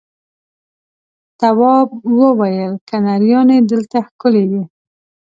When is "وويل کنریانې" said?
2.19-3.57